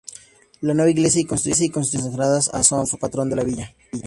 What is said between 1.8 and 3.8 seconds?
consagrada a San Onofre, patrón de la villa.